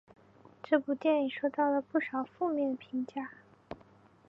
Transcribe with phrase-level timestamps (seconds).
[0.63, 3.29] 这部电影收到了不少的负面评价。